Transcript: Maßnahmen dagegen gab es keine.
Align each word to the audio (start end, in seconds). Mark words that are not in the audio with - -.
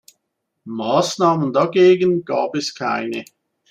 Maßnahmen 0.65 1.53
dagegen 1.53 2.25
gab 2.25 2.55
es 2.55 2.73
keine. 2.73 3.23